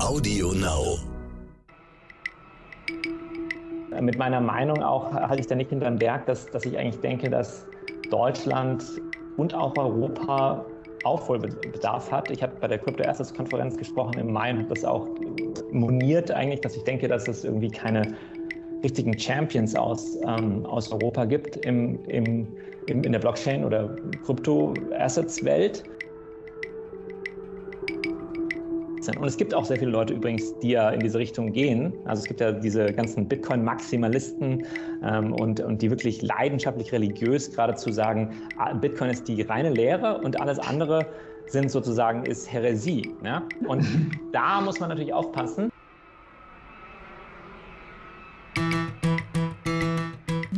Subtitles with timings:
[0.00, 0.98] Audio Now.
[4.00, 7.30] Mit meiner Meinung auch halte ich da nicht hinterm Berg, dass, dass ich eigentlich denke,
[7.30, 7.66] dass
[8.10, 8.84] Deutschland
[9.36, 10.64] und auch Europa
[11.04, 12.30] Aufholbedarf hat.
[12.30, 15.06] Ich habe bei der Crypto Assets Konferenz gesprochen im Mai und habe das auch
[15.70, 18.14] moniert eigentlich, dass ich denke, dass es irgendwie keine
[18.82, 22.48] richtigen Champions aus, ähm, aus Europa gibt im, im,
[22.86, 23.96] in der Blockchain- oder
[29.04, 29.18] Crypto-Assets-Welt.
[29.18, 31.92] Und es gibt auch sehr viele Leute übrigens, die ja in diese Richtung gehen.
[32.04, 34.66] Also es gibt ja diese ganzen Bitcoin-Maximalisten
[35.02, 40.18] ähm, und, und die wirklich leidenschaftlich religiös geradezu sagen, ah, Bitcoin ist die reine Lehre
[40.18, 41.06] und alles andere
[41.46, 43.14] sind sozusagen ist Häresie.
[43.22, 43.42] Ja?
[43.66, 43.86] Und
[44.32, 45.70] da muss man natürlich aufpassen.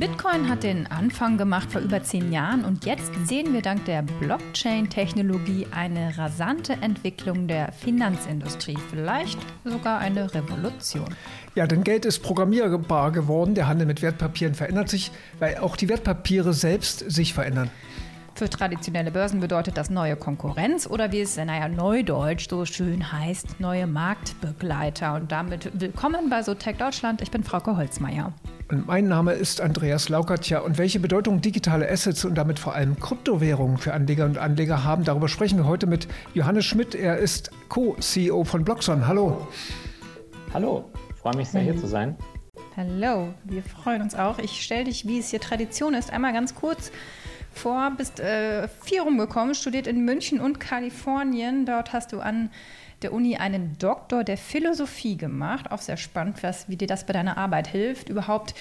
[0.07, 4.03] Bitcoin hat den Anfang gemacht vor über zehn Jahren und jetzt sehen wir dank der
[4.03, 11.09] Blockchain-Technologie eine rasante Entwicklung der Finanzindustrie, vielleicht sogar eine Revolution.
[11.57, 15.89] Ja, denn Geld ist programmierbar geworden, der Handel mit Wertpapieren verändert sich, weil auch die
[15.89, 17.73] Wertpapiere selbst sich verändern.
[18.37, 23.61] Für traditionelle Börsen bedeutet das neue Konkurrenz oder wie es, naja, neudeutsch so schön heißt,
[23.61, 25.15] neue Marktbegleiter.
[25.15, 27.23] Und damit willkommen bei SoTech Deutschland.
[27.23, 28.35] Ich bin Frauke Holzmeier.
[28.71, 30.59] Und mein Name ist Andreas Laukatja.
[30.59, 35.05] Und welche Bedeutung digitale Assets und damit vor allem Kryptowährungen für Anleger und Anleger haben,
[35.05, 36.95] darüber sprechen wir heute mit Johannes Schmidt.
[36.95, 39.07] Er ist Co-CEO von Bloxon.
[39.07, 39.49] Hallo.
[40.53, 42.19] Hallo, freue mich sehr, hier zu sein.
[42.77, 44.39] Hallo, wir freuen uns auch.
[44.39, 46.93] Ich stelle dich, wie es hier Tradition ist, einmal ganz kurz
[47.59, 51.67] vor, bist äh, vier rumgekommen, studiert in München und Kalifornien.
[51.67, 52.51] Dort hast du an
[53.03, 55.71] der Uni einen Doktor der Philosophie gemacht.
[55.71, 58.09] Auch sehr spannend, was, wie dir das bei deiner Arbeit hilft.
[58.09, 58.55] Überhaupt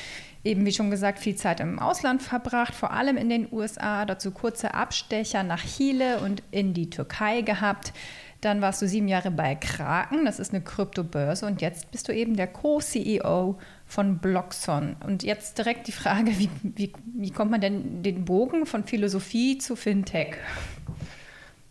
[0.43, 4.05] eben, wie schon gesagt, viel Zeit im Ausland verbracht, vor allem in den USA.
[4.05, 7.93] Dazu kurze Abstecher nach Chile und in die Türkei gehabt.
[8.41, 11.45] Dann warst du sieben Jahre bei Kraken, das ist eine Kryptobörse.
[11.45, 14.95] Und jetzt bist du eben der Co-CEO von Bloxon.
[15.05, 19.57] Und jetzt direkt die Frage, wie, wie, wie kommt man denn den Bogen von Philosophie
[19.57, 20.37] zu Fintech?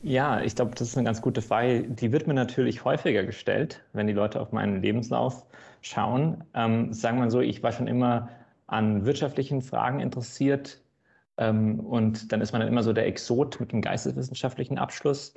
[0.03, 1.83] Ja, ich glaube, das ist eine ganz gute Frage.
[1.83, 5.47] Die wird mir natürlich häufiger gestellt, wenn die Leute auf meinen Lebenslauf
[5.81, 6.45] schauen.
[6.55, 8.29] Ähm, sagen wir mal so, ich war schon immer
[8.67, 10.81] an wirtschaftlichen Fragen interessiert.
[11.39, 15.35] Ähm, und dann ist man dann immer so der Exot mit einem geisteswissenschaftlichen Abschluss.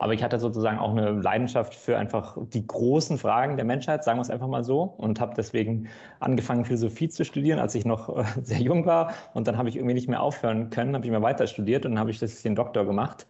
[0.00, 4.16] Aber ich hatte sozusagen auch eine Leidenschaft für einfach die großen Fragen der Menschheit, sagen
[4.16, 5.88] wir es einfach mal so, und habe deswegen
[6.20, 9.12] angefangen, Philosophie zu studieren, als ich noch äh, sehr jung war.
[9.34, 11.92] Und dann habe ich irgendwie nicht mehr aufhören können, habe ich mehr weiter studiert und
[11.92, 13.26] dann habe ich das den Doktor gemacht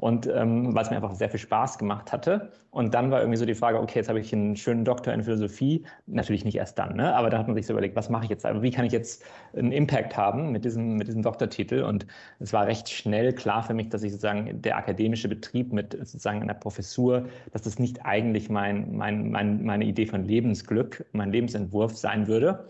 [0.00, 2.52] und ähm, weil es mir einfach sehr viel Spaß gemacht hatte.
[2.70, 5.22] Und dann war irgendwie so die Frage, okay, jetzt habe ich einen schönen Doktor in
[5.22, 7.14] Philosophie, natürlich nicht erst dann, ne?
[7.14, 8.92] aber da hat man sich so überlegt, was mache ich jetzt, aber wie kann ich
[8.92, 9.22] jetzt
[9.54, 11.82] einen Impact haben mit diesem, mit diesem Doktortitel?
[11.82, 12.06] Und
[12.38, 16.40] es war recht schnell klar für mich, dass ich sozusagen der akademische Betrieb mit sozusagen
[16.40, 21.94] einer Professur, dass das nicht eigentlich mein, mein, mein, meine Idee von Lebensglück, mein Lebensentwurf
[21.98, 22.64] sein würde.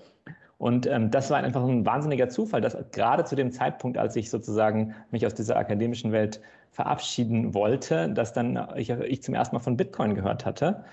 [0.60, 4.28] Und ähm, das war einfach ein wahnsinniger Zufall, dass gerade zu dem Zeitpunkt, als ich
[4.28, 9.60] sozusagen mich aus dieser akademischen Welt verabschieden wollte, dass dann ich, ich zum ersten Mal
[9.60, 10.84] von Bitcoin gehört hatte.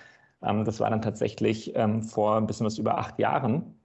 [0.42, 3.76] Ähm, das war dann tatsächlich ähm, vor ein bisschen was über acht Jahren.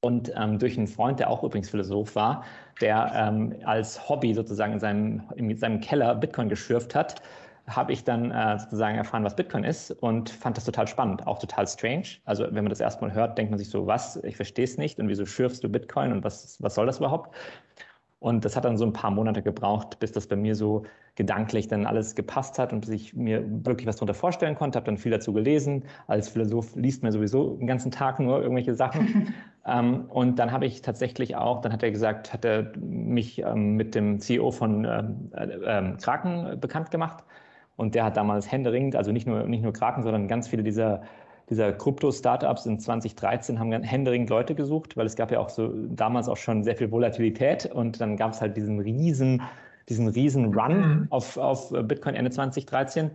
[0.00, 2.44] Und ähm, durch einen Freund, der auch übrigens Philosoph war,
[2.80, 7.20] der ähm, als Hobby sozusagen in seinem, in seinem Keller Bitcoin geschürft hat,
[7.66, 11.38] habe ich dann äh, sozusagen erfahren, was Bitcoin ist und fand das total spannend, auch
[11.38, 12.06] total strange.
[12.24, 14.98] Also wenn man das erstmal hört, denkt man sich so, was, ich verstehe es nicht
[14.98, 17.34] und wieso schürfst du Bitcoin und was, was soll das überhaupt?
[18.22, 20.84] Und das hat dann so ein paar Monate gebraucht, bis das bei mir so
[21.16, 24.76] gedanklich dann alles gepasst hat und bis ich mir wirklich was darunter vorstellen konnte.
[24.76, 25.84] Habe dann viel dazu gelesen.
[26.06, 29.34] Als Philosoph liest man sowieso den ganzen Tag nur irgendwelche Sachen.
[29.66, 33.74] ähm, und dann habe ich tatsächlich auch, dann hat er gesagt, hat er mich ähm,
[33.74, 37.24] mit dem CEO von ähm, äh, äh, Kraken bekannt gemacht.
[37.82, 41.02] Und der hat damals händeringend, also nicht nur, nicht nur Kraken, sondern ganz viele dieser
[41.50, 46.28] dieser Krypto-Startups in 2013 haben händeringend Leute gesucht, weil es gab ja auch so damals
[46.28, 49.42] auch schon sehr viel Volatilität und dann gab es halt diesen riesen,
[49.88, 51.06] diesen riesen Run mhm.
[51.10, 53.10] auf, auf Bitcoin Ende 2013.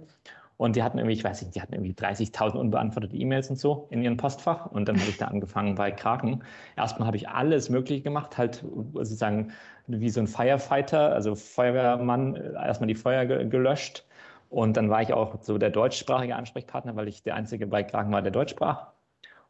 [0.57, 3.87] Und die hatten irgendwie, ich weiß nicht, die hatten irgendwie 30.000 unbeantwortete E-Mails und so
[3.89, 4.65] in ihrem Postfach.
[4.65, 6.43] Und dann habe ich da angefangen bei Kraken.
[6.75, 9.51] Erstmal habe ich alles Mögliche gemacht, halt sozusagen
[9.87, 14.03] wie so ein Firefighter, also Feuerwehrmann, erstmal die Feuer gelöscht
[14.49, 18.11] und dann war ich auch so der deutschsprachige Ansprechpartner, weil ich der einzige bei Kraken
[18.11, 18.87] war, der Deutsch sprach.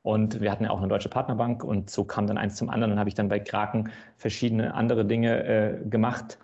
[0.02, 2.92] Und wir hatten ja auch eine deutsche Partnerbank und so kam dann eins zum anderen.
[2.92, 6.40] Dann habe ich dann bei Kraken verschiedene andere Dinge äh, gemacht.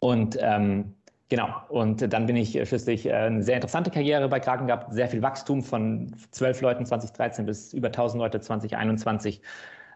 [0.00, 0.94] Und ähm,
[1.28, 5.08] genau, und dann bin ich schließlich äh, eine sehr interessante Karriere bei Kraken gehabt, sehr
[5.08, 9.40] viel Wachstum von zwölf Leuten 2013 bis über 1000 Leute 2021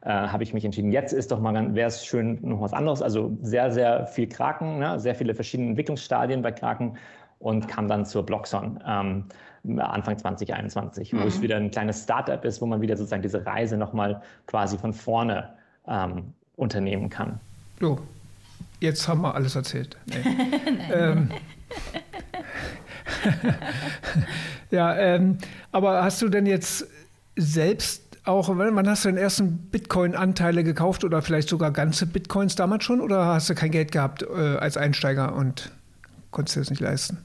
[0.05, 3.03] äh, habe ich mich entschieden, jetzt ist doch mal, wäre es schön noch was anderes.
[3.03, 4.99] Also sehr, sehr viel Kraken, ne?
[4.99, 6.97] sehr viele verschiedene Entwicklungsstadien bei Kraken
[7.43, 8.83] und kam dann zur Bloxon.
[8.87, 9.25] Ähm,
[9.79, 11.21] Anfang 2021, mhm.
[11.21, 11.43] wo es mhm.
[11.43, 15.51] wieder ein kleines Startup ist, wo man wieder sozusagen diese Reise nochmal quasi von vorne
[15.87, 17.39] ähm, unternehmen kann.
[17.79, 18.01] So,
[18.81, 19.97] jetzt haben wir alles erzählt.
[20.07, 20.25] Nee.
[20.93, 21.31] ähm,
[24.71, 25.39] ja, ähm,
[25.71, 26.87] aber hast du denn jetzt
[27.37, 32.85] selbst auch, wann hast du den ersten Bitcoin-Anteile gekauft oder vielleicht sogar ganze Bitcoins damals
[32.85, 35.73] schon oder hast du kein Geld gehabt äh, als Einsteiger und
[36.31, 37.25] konntest dir das nicht leisten?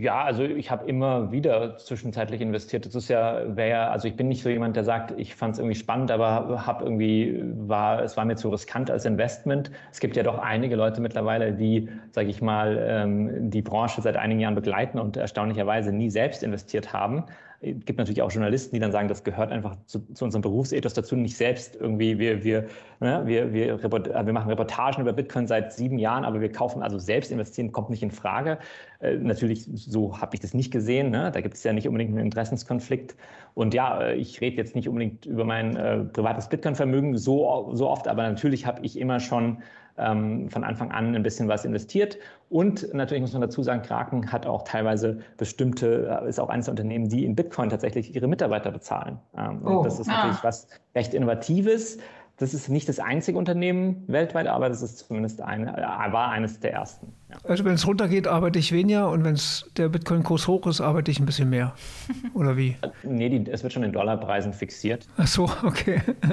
[0.00, 2.86] Ja, also ich habe immer wieder zwischenzeitlich investiert.
[2.86, 5.54] Das ist ja, wäre ja, also ich bin nicht so jemand, der sagt, ich fand
[5.54, 9.72] es irgendwie spannend, aber habe irgendwie, war, es war mir zu riskant als Investment.
[9.90, 14.16] Es gibt ja doch einige Leute mittlerweile, die, sage ich mal, ähm, die Branche seit
[14.16, 17.24] einigen Jahren begleiten und erstaunlicherweise nie selbst investiert haben.
[17.60, 20.94] Es gibt natürlich auch Journalisten, die dann sagen, das gehört einfach zu, zu unserem Berufsethos
[20.94, 22.68] dazu, nicht selbst irgendwie, wir, wir,
[23.00, 26.98] ne, wir, wir, wir machen Reportagen über Bitcoin seit sieben Jahren, aber wir kaufen, also
[26.98, 28.58] selbst investieren kommt nicht in Frage.
[29.00, 31.10] Äh, natürlich, so habe ich das nicht gesehen.
[31.10, 31.32] Ne?
[31.32, 33.16] Da gibt es ja nicht unbedingt einen Interessenskonflikt.
[33.54, 37.88] Und ja, äh, ich rede jetzt nicht unbedingt über mein äh, privates Bitcoin-Vermögen so, so
[37.88, 39.58] oft, aber natürlich habe ich immer schon
[39.98, 42.18] ähm, von Anfang an ein bisschen was investiert.
[42.50, 46.66] Und natürlich muss man dazu sagen, Kraken hat auch teilweise bestimmte, äh, ist auch eines
[46.66, 49.18] der Unternehmen, die in Bitcoin tatsächlich ihre Mitarbeiter bezahlen.
[49.36, 49.82] Ähm, oh.
[49.82, 50.44] Das ist natürlich ah.
[50.44, 51.98] was recht Innovatives.
[52.38, 56.60] Das ist nicht das einzige Unternehmen weltweit, aber das ist zumindest eine, äh, war eines
[56.60, 57.12] der ersten.
[57.30, 57.36] Ja.
[57.42, 59.36] Also wenn es runtergeht, arbeite ich weniger und wenn
[59.76, 61.74] der Bitcoin-Kurs hoch ist, arbeite ich ein bisschen mehr.
[62.34, 62.76] Oder wie?
[63.02, 65.08] nee, die, es wird schon in Dollarpreisen fixiert.
[65.16, 66.00] Ach so, okay.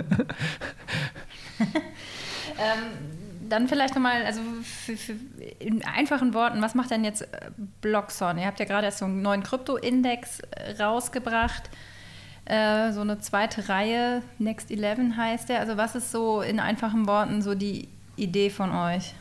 [1.60, 2.84] ähm,
[3.50, 5.14] dann vielleicht nochmal, also für, für,
[5.60, 7.52] in einfachen Worten, was macht denn jetzt äh,
[7.82, 8.38] Blockson?
[8.38, 11.70] Ihr habt ja gerade erst so einen neuen Krypto-Index äh, rausgebracht,
[12.46, 15.60] äh, so eine zweite Reihe, Next 11 heißt der.
[15.60, 19.14] Also was ist so in einfachen Worten so die Idee von euch?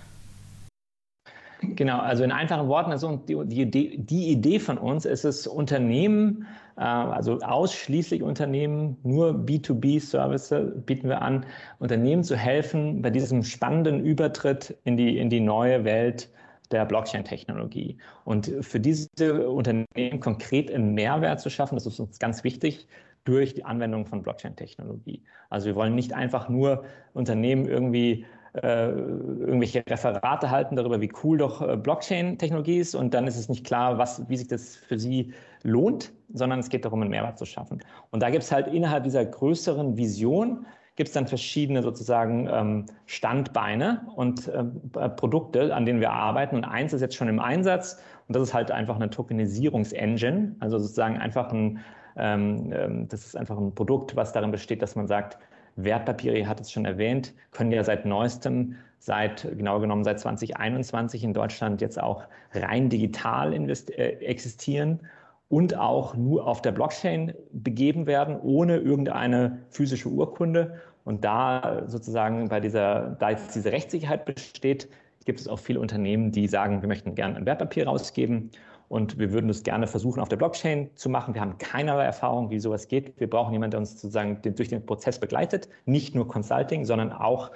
[1.60, 6.46] Genau, also in einfachen Worten, also die, die, die Idee von uns ist es, Unternehmen
[6.76, 11.46] äh, also ausschließlich Unternehmen, nur B2B-Services bieten wir an,
[11.78, 16.30] Unternehmen zu helfen bei diesem spannenden Übertritt in die, in die neue Welt
[16.70, 17.98] der Blockchain-Technologie.
[18.24, 22.88] Und für diese Unternehmen konkret einen Mehrwert zu schaffen, das ist uns ganz wichtig,
[23.24, 25.22] durch die Anwendung von Blockchain-Technologie.
[25.50, 26.84] Also wir wollen nicht einfach nur
[27.14, 33.26] Unternehmen irgendwie äh, irgendwelche Referate halten darüber, wie cool doch äh, Blockchain-Technologie ist und dann
[33.26, 35.32] ist es nicht klar, was, wie sich das für sie
[35.64, 37.82] lohnt, sondern es geht darum, einen Mehrwert zu schaffen.
[38.10, 40.66] Und da gibt es halt innerhalb dieser größeren Vision,
[40.96, 46.54] gibt es dann verschiedene sozusagen ähm, Standbeine und ähm, äh, Produkte, an denen wir arbeiten.
[46.54, 50.78] Und eins ist jetzt schon im Einsatz und das ist halt einfach eine Tokenisierungsengine, also
[50.78, 51.80] sozusagen einfach ein,
[52.16, 55.38] ähm, ähm das ist einfach ein Produkt, was darin besteht, dass man sagt,
[55.76, 61.24] Wertpapiere, ihr hattet es schon erwähnt, können ja seit neuestem, seit genau genommen seit 2021
[61.24, 65.00] in Deutschland jetzt auch rein digital äh, existieren
[65.48, 70.80] und auch nur auf der Blockchain begeben werden, ohne irgendeine physische Urkunde.
[71.04, 74.88] Und da sozusagen bei dieser, da jetzt diese Rechtssicherheit besteht,
[75.26, 78.50] gibt es auch viele Unternehmen, die sagen, wir möchten gerne ein Wertpapier rausgeben
[78.94, 81.34] und wir würden das gerne versuchen, auf der Blockchain zu machen.
[81.34, 83.18] Wir haben keinerlei Erfahrung, wie sowas geht.
[83.18, 85.68] Wir brauchen jemanden, der uns sozusagen durch den Prozess begleitet.
[85.84, 87.50] Nicht nur Consulting, sondern auch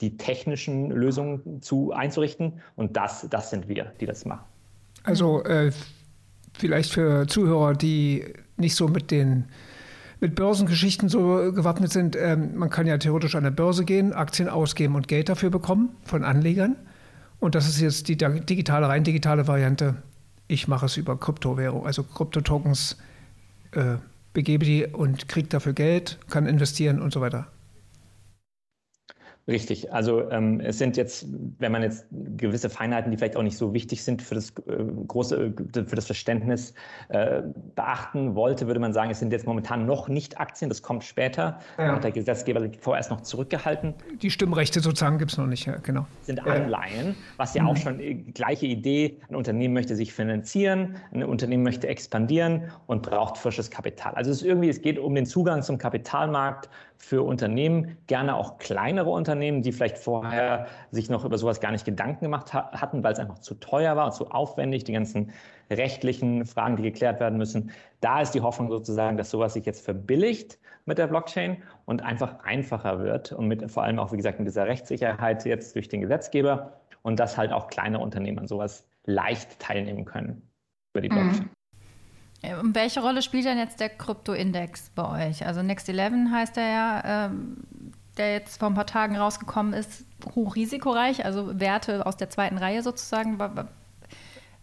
[0.00, 2.54] die technischen Lösungen zu einzurichten.
[2.74, 4.44] Und das, das sind wir, die das machen.
[5.04, 5.70] Also äh,
[6.58, 8.24] vielleicht für Zuhörer, die
[8.56, 9.44] nicht so mit den
[10.18, 14.48] mit Börsengeschichten so gewappnet sind, ähm, man kann ja theoretisch an der Börse gehen, Aktien
[14.48, 16.74] ausgeben und Geld dafür bekommen von Anlegern.
[17.38, 20.02] Und das ist jetzt die digitale, rein digitale Variante
[20.50, 22.96] ich mache es über Kryptowährung, also Kryptotokens,
[23.72, 23.96] äh,
[24.32, 27.46] begebe die und kriege dafür Geld, kann investieren und so weiter.
[29.48, 29.92] Richtig.
[29.92, 31.26] Also ähm, es sind jetzt,
[31.58, 32.06] wenn man jetzt
[32.36, 35.96] gewisse Feinheiten, die vielleicht auch nicht so wichtig sind für das äh, große, äh, für
[35.96, 36.74] das Verständnis
[37.08, 37.42] äh,
[37.74, 41.58] beachten wollte, würde man sagen, es sind jetzt momentan noch nicht Aktien, das kommt später.
[41.78, 41.96] Ja.
[41.96, 43.94] Hat der Gesetzgeber vorerst noch zurückgehalten.
[44.20, 46.06] Die Stimmrechte sozusagen gibt es noch nicht, ja, genau.
[46.22, 47.68] Sind Anleihen, was ja mhm.
[47.70, 49.16] auch schon äh, gleiche Idee.
[49.28, 54.14] Ein Unternehmen möchte sich finanzieren, ein Unternehmen möchte expandieren und braucht frisches Kapital.
[54.14, 56.68] Also es ist irgendwie, es geht um den Zugang zum Kapitalmarkt
[57.00, 61.86] für Unternehmen, gerne auch kleinere Unternehmen, die vielleicht vorher sich noch über sowas gar nicht
[61.86, 65.32] Gedanken gemacht ha hatten, weil es einfach zu teuer war und zu aufwendig, die ganzen
[65.70, 67.70] rechtlichen Fragen, die geklärt werden müssen.
[68.02, 72.44] Da ist die Hoffnung sozusagen, dass sowas sich jetzt verbilligt mit der Blockchain und einfach
[72.44, 76.02] einfacher wird und mit vor allem auch, wie gesagt, mit dieser Rechtssicherheit jetzt durch den
[76.02, 80.42] Gesetzgeber und dass halt auch kleine Unternehmen an sowas leicht teilnehmen können
[80.92, 81.14] über die mhm.
[81.14, 81.44] Blockchain.
[81.44, 81.59] Mhm.
[82.42, 85.46] Und welche Rolle spielt denn jetzt der Krypto-Index bei euch?
[85.46, 87.58] Also Next 11 heißt er ja, ähm,
[88.16, 90.04] der jetzt vor ein paar Tagen rausgekommen ist,
[90.34, 93.38] hochrisikoreich, also Werte aus der zweiten Reihe sozusagen.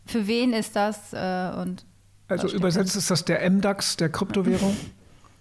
[0.05, 1.85] Für wen ist das äh, und
[2.27, 4.75] Also übersetzt ist das der MDAX der Kryptowährung?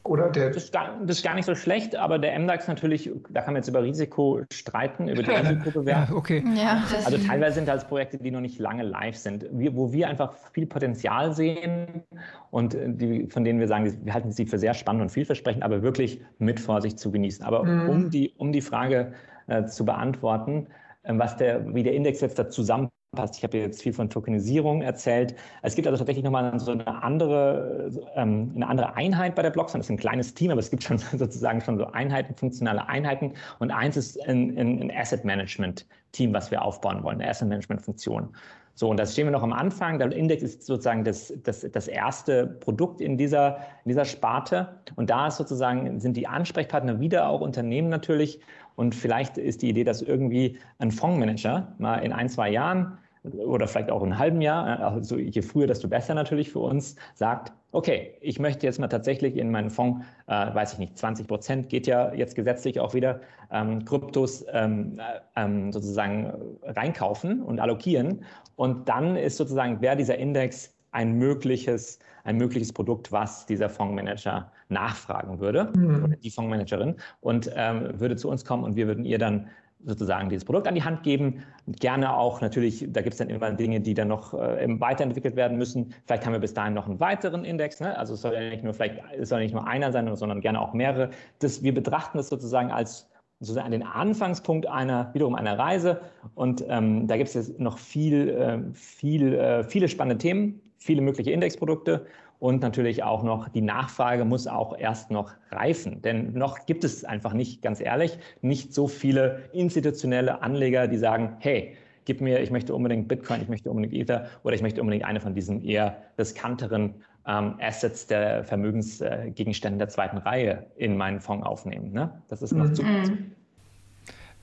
[0.09, 3.11] Oder der das ist, gar, das ist gar nicht so schlecht, aber der MDAX natürlich,
[3.31, 6.15] da kann man jetzt über Risiko streiten, über die Risikobewertung.
[6.15, 6.45] Ja, okay.
[6.57, 10.09] Ja, also teilweise sind das Projekte, die noch nicht lange live sind, wir, wo wir
[10.09, 12.03] einfach viel Potenzial sehen
[12.51, 15.83] und die, von denen wir sagen, wir halten sie für sehr spannend und vielversprechend, aber
[15.83, 17.45] wirklich mit Vorsicht zu genießen.
[17.45, 17.89] Aber mhm.
[17.89, 19.13] um, die, um die Frage
[19.47, 20.69] äh, zu beantworten,
[21.03, 23.37] äh, was der, wie der Index jetzt da zusammen passt.
[23.37, 25.35] Ich habe jetzt viel von Tokenisierung erzählt.
[25.63, 29.81] Es gibt also tatsächlich nochmal so eine andere, ähm, eine andere Einheit bei der Blockchain.
[29.81, 33.33] Das ist ein kleines Team, aber es gibt schon sozusagen schon so Einheiten, funktionale Einheiten.
[33.59, 37.83] Und eins ist ein, ein, Asset Management Team, was wir aufbauen wollen, eine Asset Management
[37.83, 38.29] Funktion.
[38.75, 39.99] So, und das stehen wir noch am Anfang.
[39.99, 44.81] Der Index ist sozusagen das, das, das erste Produkt in dieser, in dieser Sparte.
[44.97, 48.39] Und da ist sozusagen, sind die Ansprechpartner wieder auch Unternehmen natürlich.
[48.77, 52.99] Und vielleicht ist die Idee, dass irgendwie ein Fondsmanager mal in ein, zwei Jahren
[53.35, 56.97] oder vielleicht auch in einem halben Jahr, also je früher, desto besser natürlich für uns,
[57.15, 61.27] sagt, okay, ich möchte jetzt mal tatsächlich in meinen Fonds, äh, weiß ich nicht, 20
[61.27, 67.61] Prozent geht ja jetzt gesetzlich auch wieder, ähm, Kryptos ähm, äh, ähm, sozusagen reinkaufen und
[67.61, 68.25] allokieren.
[68.57, 74.51] Und dann ist sozusagen, wäre dieser Index ein mögliches, ein mögliches Produkt, was dieser Fondsmanager
[74.69, 76.05] nachfragen würde, mhm.
[76.05, 79.49] oder die Fondsmanagerin, und ähm, würde zu uns kommen und wir würden ihr dann
[79.85, 81.43] sozusagen dieses Produkt an die Hand geben.
[81.67, 85.59] Gerne auch natürlich, da gibt es dann immer Dinge, die dann noch äh, weiterentwickelt werden
[85.59, 85.95] müssen.
[86.07, 87.81] Vielleicht haben wir bis dahin noch einen weiteren Index.
[87.81, 87.97] Ne?
[87.97, 90.61] Also es soll ja nicht nur vielleicht, es soll nicht nur einer sein, sondern gerne
[90.61, 91.11] auch mehrere.
[91.39, 93.09] Das, wir betrachten das sozusagen als
[93.39, 96.01] sozusagen den Anfangspunkt einer wiederum einer Reise.
[96.35, 101.03] Und ähm, da gibt es jetzt noch viel, äh, viel, äh, viele spannende Themen, viele
[101.03, 102.07] mögliche Indexprodukte.
[102.39, 106.03] Und natürlich auch noch, die Nachfrage muss auch erst noch reifen.
[106.03, 111.37] Denn noch gibt es einfach nicht, ganz ehrlich, nicht so viele institutionelle Anleger, die sagen,
[111.39, 115.05] hey, gib mir, ich möchte unbedingt Bitcoin, ich möchte unbedingt Ether oder ich möchte unbedingt
[115.05, 116.95] eine von diesen eher riskanteren
[117.27, 121.93] ähm, Assets der Vermögensgegenstände der zweiten Reihe in meinen Fonds aufnehmen.
[121.93, 122.11] Ne?
[122.29, 122.75] Das ist noch mhm.
[122.75, 123.11] zu kurz.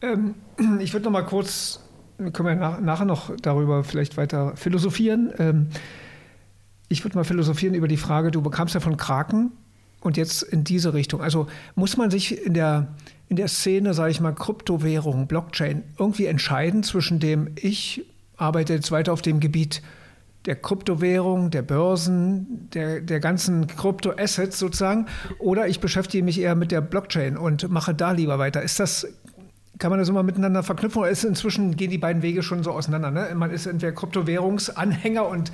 [0.01, 0.35] Ähm,
[0.79, 5.33] ich würde noch mal kurz, können wir nach, nachher noch darüber vielleicht weiter philosophieren.
[5.39, 5.67] Ähm,
[6.93, 9.51] ich würde mal philosophieren über die Frage, du bekamst ja von Kraken
[9.99, 11.21] und jetzt in diese Richtung.
[11.21, 12.93] Also muss man sich in der,
[13.29, 18.05] in der Szene, sage ich mal, Kryptowährung, Blockchain irgendwie entscheiden zwischen dem, ich
[18.37, 19.81] arbeite jetzt weiter auf dem Gebiet
[20.45, 25.07] der Kryptowährung, der Börsen, der, der ganzen Kryptoassets sozusagen,
[25.39, 28.61] oder ich beschäftige mich eher mit der Blockchain und mache da lieber weiter.
[28.61, 29.07] Ist das,
[29.79, 32.71] kann man das immer miteinander verknüpfen oder ist inzwischen gehen die beiden Wege schon so
[32.71, 33.09] auseinander?
[33.09, 33.33] Ne?
[33.35, 35.51] Man ist entweder Kryptowährungsanhänger und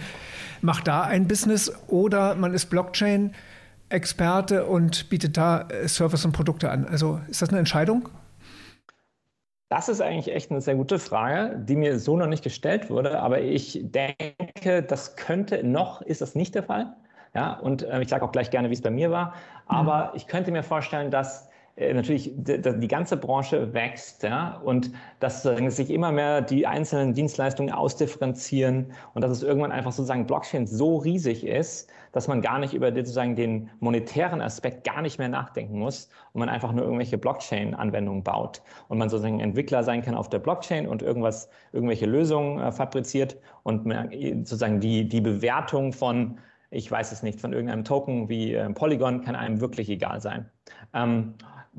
[0.61, 3.33] macht da ein Business oder man ist Blockchain.
[3.89, 6.85] Experte und bietet da äh, Service und Produkte an.
[6.85, 8.09] Also ist das eine Entscheidung?
[9.69, 13.19] Das ist eigentlich echt eine sehr gute Frage, die mir so noch nicht gestellt wurde,
[13.19, 16.95] aber ich denke, das könnte, noch ist das nicht der Fall.
[17.35, 19.33] Ja, und äh, ich sage auch gleich gerne, wie es bei mir war,
[19.67, 20.11] aber mhm.
[20.15, 21.48] ich könnte mir vorstellen, dass
[21.79, 28.91] natürlich die ganze Branche wächst ja, und dass sich immer mehr die einzelnen Dienstleistungen ausdifferenzieren
[29.13, 32.93] und dass es irgendwann einfach sozusagen Blockchain so riesig ist, dass man gar nicht über
[32.93, 38.23] sozusagen den monetären Aspekt gar nicht mehr nachdenken muss und man einfach nur irgendwelche Blockchain-Anwendungen
[38.23, 42.71] baut und man sozusagen Entwickler sein kann auf der Blockchain und irgendwas, irgendwelche Lösungen äh,
[42.71, 43.91] fabriziert und
[44.45, 46.39] sozusagen die, die Bewertung von
[46.71, 50.49] ich weiß es nicht, von irgendeinem Token wie äh, Polygon kann einem wirklich egal sein.
[50.93, 51.33] Ähm,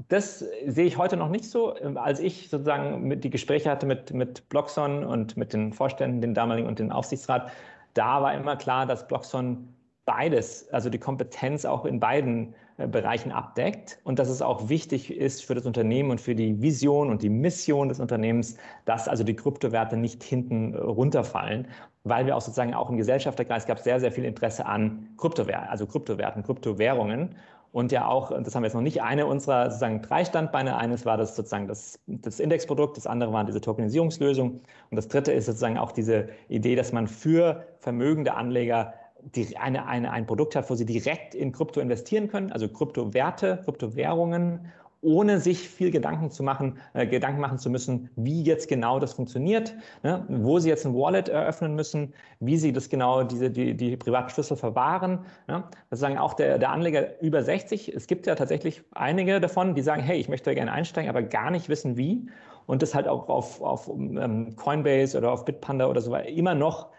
[0.09, 1.75] das sehe ich heute noch nicht so.
[1.97, 6.69] Als ich sozusagen die Gespräche hatte mit, mit Bloxon und mit den Vorständen, den damaligen
[6.69, 7.51] und den Aufsichtsrat,
[7.95, 9.69] da war immer klar, dass Bloxon
[10.05, 15.15] beides, also die Kompetenz auch in beiden äh, Bereichen abdeckt und dass es auch wichtig
[15.15, 19.23] ist für das Unternehmen und für die Vision und die Mission des Unternehmens, dass also
[19.23, 21.69] die Kryptowerte nicht hinten äh, runterfallen,
[22.05, 25.87] weil wir auch sozusagen auch im Gesellschafterkreis gab sehr, sehr viel Interesse an Kryptowerten, also
[25.87, 27.37] Kryptowerten, Kryptowährungen
[27.73, 30.77] und ja auch, das haben wir jetzt noch nicht, eine unserer sozusagen drei Standbeine.
[30.77, 34.61] Eines war das sozusagen das, das Indexprodukt, das andere waren diese Tokenisierungslösung
[34.91, 39.87] und das dritte ist sozusagen auch diese Idee, dass man für vermögende Anleger die, eine,
[39.87, 45.41] eine, ein Produkt hat, wo sie direkt in Krypto investieren können, also Kryptowerte, Kryptowährungen ohne
[45.41, 49.75] sich viel Gedanken zu machen, äh, Gedanken machen zu müssen, wie jetzt genau das funktioniert,
[50.03, 50.25] ne?
[50.29, 54.31] wo sie jetzt ein Wallet eröffnen müssen, wie sie das genau, diese, die, die privaten
[54.31, 55.25] Schlüssel verwahren.
[55.49, 55.65] Ne?
[55.89, 57.95] Das sagen auch der, der Anleger über 60.
[57.95, 61.51] Es gibt ja tatsächlich einige davon, die sagen, hey, ich möchte gerne einsteigen, aber gar
[61.51, 62.29] nicht wissen, wie.
[62.67, 66.55] Und das halt auch auf, auf ähm, Coinbase oder auf Bitpanda oder so weiter immer
[66.55, 66.91] noch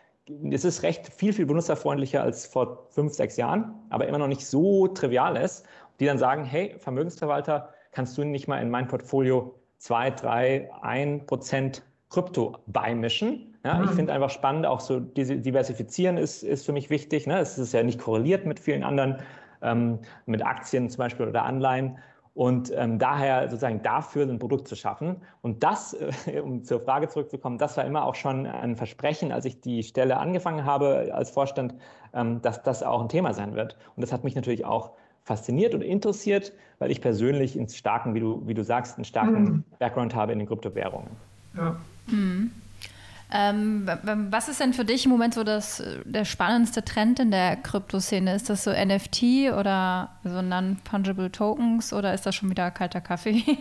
[0.51, 4.45] es ist recht viel, viel benutzerfreundlicher als vor fünf, sechs Jahren, aber immer noch nicht
[4.45, 5.65] so trivial ist,
[5.99, 11.25] die dann sagen, hey, Vermögensverwalter, kannst du nicht mal in mein Portfolio zwei, drei, ein
[11.25, 13.55] Prozent Krypto beimischen?
[13.63, 13.85] Ja, mhm.
[13.85, 17.27] Ich finde einfach spannend, auch so diversifizieren ist, ist für mich wichtig.
[17.27, 17.39] Ne?
[17.39, 19.17] Es ist ja nicht korreliert mit vielen anderen,
[19.61, 21.97] ähm, mit Aktien zum Beispiel oder Anleihen.
[22.33, 25.17] Und ähm, daher sozusagen dafür ein Produkt zu schaffen.
[25.41, 25.95] Und das,
[26.25, 29.83] äh, um zur Frage zurückzukommen, das war immer auch schon ein Versprechen, als ich die
[29.83, 31.75] Stelle angefangen habe als Vorstand,
[32.13, 33.75] ähm, dass das auch ein Thema sein wird.
[33.95, 34.91] Und das hat mich natürlich auch
[35.23, 39.43] fasziniert und interessiert, weil ich persönlich einen starken, wie du, wie du sagst, einen starken
[39.43, 39.63] mhm.
[39.79, 41.11] Background habe in den Kryptowährungen.
[41.55, 41.75] Ja.
[42.07, 42.51] Mhm.
[43.33, 43.89] Ähm,
[44.29, 48.35] was ist denn für dich im Moment so das, der spannendste Trend in der Kryptoszene?
[48.35, 53.43] Ist das so NFT oder so Non-Fungible Tokens oder ist das schon wieder kalter Kaffee?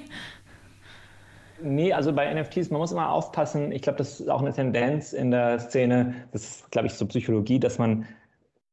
[1.62, 3.70] Nee, also bei NFTs, man muss immer aufpassen.
[3.70, 6.14] Ich glaube, das ist auch eine Tendenz in der Szene.
[6.32, 8.06] Das ist, glaube ich, so Psychologie, dass man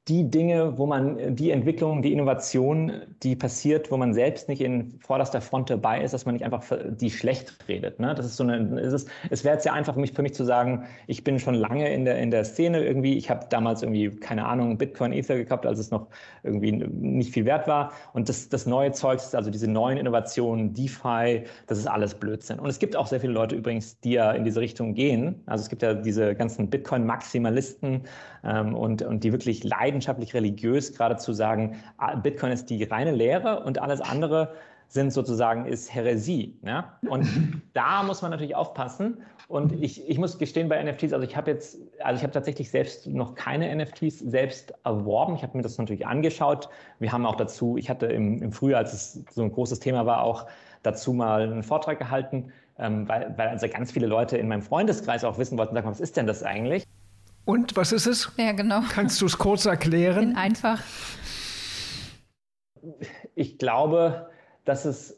[0.08, 4.98] die Dinge, wo man die Entwicklung, die Innovation, die passiert, wo man selbst nicht in
[5.02, 8.00] vorderster Front dabei ist, dass man nicht einfach die schlecht redet.
[8.00, 8.16] Ne?
[8.16, 10.34] Das ist so eine, es, ist, es wäre jetzt ja einfach für mich, für mich
[10.34, 13.84] zu sagen, ich bin schon lange in der, in der Szene irgendwie, ich habe damals
[13.84, 16.08] irgendwie, keine Ahnung, Bitcoin, Ether gekauft, als es noch
[16.44, 17.92] irgendwie nicht viel wert war.
[18.14, 22.60] Und das, das neue Zeug, also diese neuen Innovationen, DeFi, das ist alles Blödsinn.
[22.60, 25.44] Und es gibt auch sehr viele Leute übrigens, die ja in diese Richtung gehen.
[25.48, 28.04] Also es gibt ja diese ganzen Bitcoin-Maximalisten
[28.46, 32.84] ähm, und, und die wirklich leiden leidenschaftlich religiös, gerade zu sagen, ah, Bitcoin ist die
[32.84, 34.54] reine Lehre und alles andere
[34.90, 36.58] sind sozusagen ist Häresie.
[36.64, 36.98] Ja?
[37.10, 37.28] Und
[37.74, 39.18] da muss man natürlich aufpassen.
[39.50, 42.70] Und ich, ich muss gestehen bei NFTs, also ich habe jetzt, also ich habe tatsächlich
[42.70, 45.36] selbst noch keine NFTs selbst erworben.
[45.36, 46.70] Ich habe mir das natürlich angeschaut.
[47.00, 50.06] Wir haben auch dazu, ich hatte im, im Frühjahr, als es so ein großes Thema
[50.06, 50.48] war, auch
[50.84, 55.24] dazu mal einen Vortrag gehalten, ähm, weil, weil also ganz viele Leute in meinem Freundeskreis
[55.24, 56.86] auch wissen wollten, sag mal, was ist denn das eigentlich?
[57.48, 58.30] Und was ist es?
[58.36, 58.82] Ja, genau.
[58.90, 60.32] Kannst du es kurz erklären?
[60.32, 60.84] In einfach.
[63.36, 64.30] Ich glaube,
[64.66, 65.18] dass es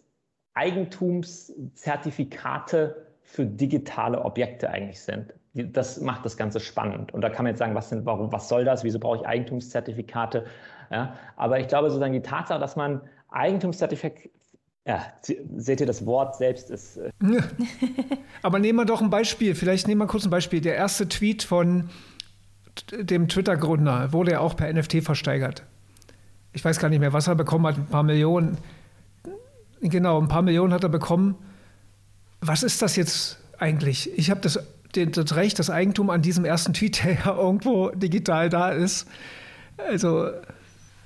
[0.54, 5.34] Eigentumszertifikate für digitale Objekte eigentlich sind.
[5.56, 7.16] Das macht das Ganze spannend.
[7.16, 8.84] Und da kann man jetzt sagen, was, sind, warum, was soll das?
[8.84, 10.46] Wieso brauche ich Eigentumszertifikate?
[10.92, 14.30] Ja, aber ich glaube sozusagen die Tatsache, dass man Eigentumszertifikate
[14.86, 15.04] ja,
[15.58, 16.98] seht ihr, das Wort selbst ist.
[16.98, 17.12] Äh
[18.44, 19.56] Aber nehmen wir doch ein Beispiel.
[19.56, 20.62] Vielleicht nehmen wir kurz ein Beispiel.
[20.62, 21.90] Der erste Tweet von
[22.92, 25.64] dem Twitter-Gründer wurde er auch per NFT versteigert.
[26.54, 28.58] Ich weiß gar nicht mehr, was er bekommen hat, ein paar Millionen.
[29.82, 31.36] Genau, ein paar Millionen hat er bekommen.
[32.42, 34.18] Was ist das jetzt eigentlich?
[34.18, 34.60] Ich habe das,
[34.94, 39.08] das Recht, das Eigentum an diesem ersten Tweet, der ja irgendwo digital da ist.
[39.78, 40.32] Also.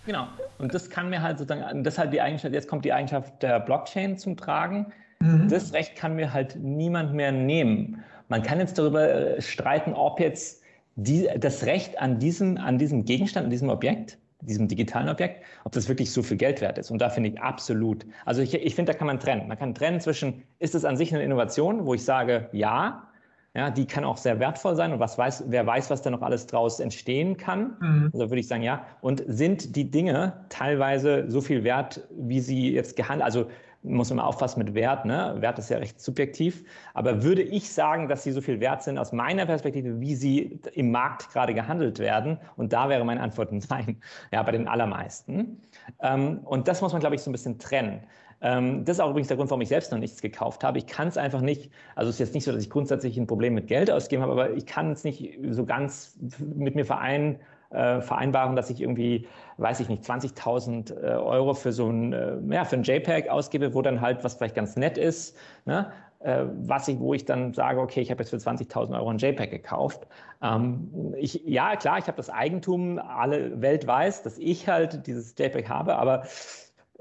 [0.06, 0.28] Genau.
[0.58, 4.18] Und das kann mir halt sozusagen, deshalb die Eigenschaft, jetzt kommt die Eigenschaft der Blockchain
[4.18, 4.88] zum Tragen.
[5.20, 5.50] Mhm.
[5.50, 8.04] Das Recht kann mir halt niemand mehr nehmen.
[8.30, 10.63] Man kann jetzt darüber äh, streiten, ob jetzt
[10.96, 15.72] die, das Recht an diesem, an diesem Gegenstand, an diesem Objekt, diesem digitalen Objekt, ob
[15.72, 16.92] das wirklich so viel Geld wert ist.
[16.92, 18.06] Und da finde ich absolut.
[18.26, 19.48] Also ich, ich finde, da kann man trennen.
[19.48, 23.08] Man kann trennen zwischen, ist es an sich eine Innovation, wo ich sage, ja,
[23.56, 26.24] ja, die kann auch sehr wertvoll sein und was weiß, wer weiß, was da noch
[26.24, 27.78] alles draus entstehen kann.
[27.80, 28.10] Mhm.
[28.12, 28.86] Also würde ich sagen, ja.
[29.02, 33.46] Und sind die Dinge teilweise so viel wert, wie sie jetzt gehandelt, also
[33.84, 35.06] muss man aufpassen mit Wert.
[35.06, 35.36] Ne?
[35.40, 36.64] Wert ist ja recht subjektiv.
[36.94, 40.60] Aber würde ich sagen, dass sie so viel wert sind aus meiner Perspektive, wie sie
[40.74, 42.38] im Markt gerade gehandelt werden?
[42.56, 44.02] Und da wäre meine Antwort nein.
[44.32, 45.62] Ja, bei den allermeisten.
[46.02, 48.02] Ähm, und das muss man, glaube ich, so ein bisschen trennen.
[48.44, 50.78] Ähm, das ist auch übrigens der Grund, warum ich selbst noch nichts gekauft habe.
[50.78, 53.26] Ich kann es einfach nicht, also es ist jetzt nicht so, dass ich grundsätzlich ein
[53.26, 57.40] Problem mit Geld ausgeben habe, aber ich kann es nicht so ganz mit mir vereinen,
[57.74, 62.38] äh, vereinbaren, dass ich irgendwie, weiß ich nicht, 20.000 äh, Euro für so ein, äh,
[62.50, 65.92] ja, für ein JPEG ausgebe, wo dann halt, was vielleicht ganz nett ist, ne?
[66.20, 69.18] Äh, was ich, wo ich dann sage, okay, ich habe jetzt für 20.000 Euro ein
[69.18, 70.08] JPEG gekauft.
[70.42, 75.36] Ähm, ich, ja, klar, ich habe das Eigentum, alle Welt weiß, dass ich halt dieses
[75.38, 76.24] JPEG habe, aber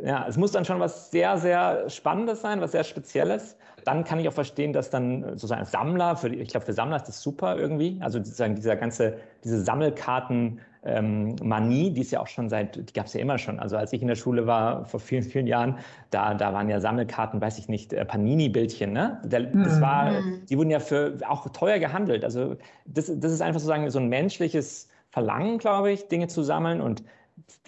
[0.02, 3.56] ja, es muss dann schon was sehr, sehr Spannendes sein, was sehr Spezielles.
[3.84, 7.08] Dann kann ich auch verstehen, dass dann sozusagen Sammler, für, ich glaube, für Sammler ist
[7.08, 7.98] das super irgendwie.
[8.00, 12.92] Also sozusagen dieser ganze, diese Sammelkarten, ähm, Manie, die ist ja auch schon seit, die
[12.92, 13.60] gab es ja immer schon.
[13.60, 15.78] Also als ich in der Schule war, vor vielen, vielen Jahren,
[16.10, 19.20] da, da waren ja Sammelkarten, weiß ich nicht, äh, Panini-Bildchen, ne?
[19.24, 20.46] Das war, mhm.
[20.46, 22.24] die wurden ja für auch teuer gehandelt.
[22.24, 26.80] Also das, das ist einfach sozusagen so ein menschliches Verlangen, glaube ich, Dinge zu sammeln
[26.80, 27.04] und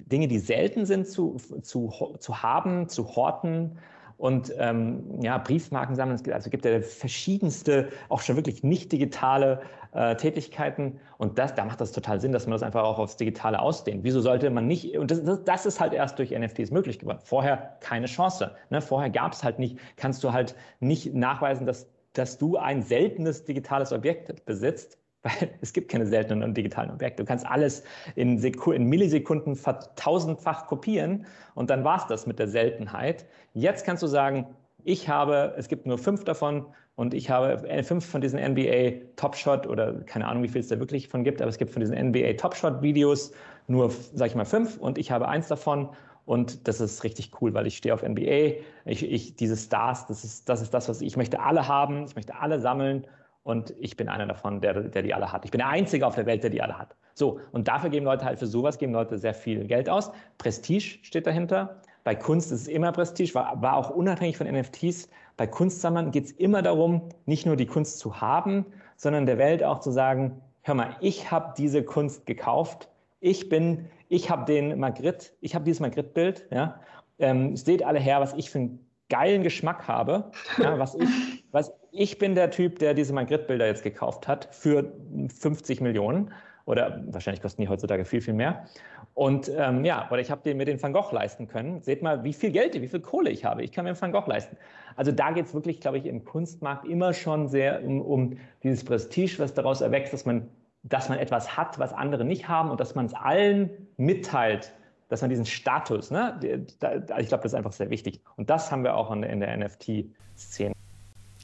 [0.01, 3.79] Dinge, die selten sind, zu, zu, zu haben, zu horten.
[4.17, 10.17] Und ähm, ja, Briefmarken sammeln, also gibt ja verschiedenste, auch schon wirklich nicht digitale äh,
[10.17, 11.01] Tätigkeiten.
[11.19, 14.05] Und das, da macht das total Sinn, dass man das einfach auch aufs Digitale ausdehnt.
[14.05, 17.19] Wieso sollte man nicht, und das, das, das ist halt erst durch NFTs möglich geworden.
[17.23, 18.53] Vorher keine Chance.
[18.71, 18.81] Ne?
[18.81, 23.45] Vorher gab es halt nicht, kannst du halt nicht nachweisen, dass, dass du ein seltenes
[23.45, 27.25] digitales Objekt besitzt, weil es gibt keine seltenen und digitalen Objekte.
[27.25, 27.83] Du kannst alles
[28.15, 29.59] in, Seku in Millisekunden
[29.97, 33.27] tausendfach kopieren und dann war es das mit der Seltenheit.
[33.55, 34.47] Jetzt kannst du sagen,
[34.85, 39.35] ich habe, es gibt nur fünf davon und ich habe fünf von diesen NBA Top
[39.35, 41.81] Shot oder keine Ahnung, wie viel es da wirklich von gibt, aber es gibt von
[41.81, 43.33] diesen NBA Top Shot Videos
[43.67, 45.89] nur, sag ich mal, fünf und ich habe eins davon
[46.27, 48.61] und das ist richtig cool, weil ich stehe auf NBA.
[48.85, 52.05] Ich, ich, diese Stars, das ist, das ist das, was ich, ich möchte alle haben.
[52.05, 53.07] Ich möchte alle sammeln.
[53.45, 55.45] Und ich bin einer davon, der, der die alle hat.
[55.45, 56.97] Ich bin der Einzige auf der Welt, der die alle hat.
[57.15, 60.11] So, und dafür geben Leute halt für sowas, geben Leute sehr viel Geld aus.
[60.39, 61.77] Prestige steht dahinter.
[62.03, 65.09] Bei Kunst ist es immer Prestige, war, war auch unabhängig von NFTs.
[65.37, 69.63] Bei Kunstsammlern geht es immer darum, nicht nur die Kunst zu haben, sondern der Welt
[69.63, 72.89] auch zu sagen, hör mal, ich habe diese Kunst gekauft.
[73.21, 76.81] Ich bin ich habe den Magritte, ich habe dieses Magritte-Bild, ja.
[77.19, 80.31] Ähm, seht alle her, was ich für einen geilen Geschmack habe.
[80.59, 81.09] Ja, was ich,
[81.53, 84.93] was, ich bin der Typ, der diese Magritte-Bilder jetzt gekauft hat für
[85.39, 86.33] 50 Millionen.
[86.67, 88.65] Oder wahrscheinlich kosten die heutzutage viel, viel mehr.
[89.13, 91.83] Und ähm, ja, oder ich habe mir den Van Gogh leisten können.
[91.83, 93.63] Seht mal, wie viel Geld, wie viel Kohle ich habe.
[93.63, 94.57] Ich kann mir einen Van Gogh leisten.
[94.97, 98.83] Also da geht es wirklich, glaube ich, im Kunstmarkt immer schon sehr um, um dieses
[98.83, 100.49] Prestige, was daraus erwächst, dass man
[100.85, 104.73] dass man etwas hat, was andere nicht haben und dass man es allen mitteilt,
[105.09, 108.21] dass man diesen Status, ne, ich glaube, das ist einfach sehr wichdig.
[108.37, 110.75] Und das haben wir auch in der, in der NFT-Szene.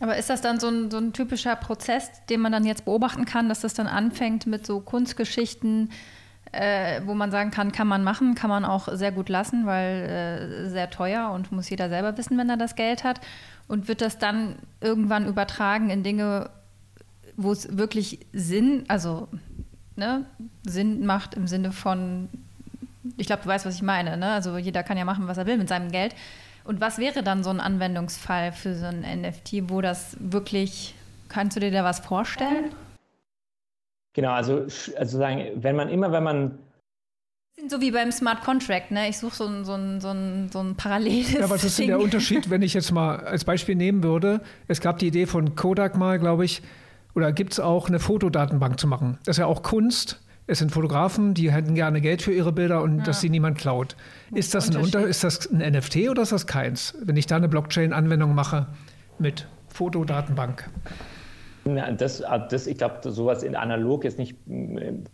[0.00, 3.26] Aber ist das dann so ein, so ein, typischer Prozess, den man dann jetzt beobachten
[3.26, 5.90] kann, dass das dann anfängt mit so Kunstgeschichten,
[6.52, 10.64] äh, wo man sagen kann, kann man machen, kann man auch sehr gut lassen, weil
[10.66, 13.20] äh, sehr teuer und muss jeder selber wissen, wenn er das Geld hat.
[13.68, 16.50] Und wird das dann irgendwann übertragen in Dinge,
[17.36, 19.28] wo es wirklich Sinn, also
[19.96, 20.24] ne,
[20.66, 22.28] Sinn macht im Sinne von,
[23.16, 24.32] ich glaube, du weißt, was ich meine, ne?
[24.32, 26.14] Also jeder kann ja machen, was er will mit seinem Geld.
[26.70, 30.94] Und was wäre dann so ein Anwendungsfall für so ein NFT, wo das wirklich,
[31.28, 32.66] kannst du dir da was vorstellen?
[34.12, 36.58] Genau, also, also sagen, wenn man immer, wenn man
[37.66, 39.08] so wie beim Smart Contract, ne?
[39.08, 41.32] Ich suche so ein, so, ein, so, ein, so ein paralleles.
[41.32, 44.40] Ja, was ist denn der Unterschied, wenn ich jetzt mal als Beispiel nehmen würde?
[44.68, 46.62] Es gab die Idee von Kodak mal, glaube ich,
[47.16, 49.18] oder gibt es auch eine Fotodatenbank zu machen?
[49.24, 50.20] Das ist ja auch Kunst.
[50.50, 53.04] Es sind Fotografen, die hätten gerne Geld für ihre Bilder und ja.
[53.04, 53.94] dass sie niemand klaut.
[54.34, 56.96] Ist das, ein Unter ist das ein NFT oder ist das keins?
[57.00, 58.66] Wenn ich da eine Blockchain-Anwendung mache
[59.20, 60.68] mit Fotodatenbank.
[61.64, 64.36] Na, das, ah, das, ich glaube, sowas in analog ist nicht,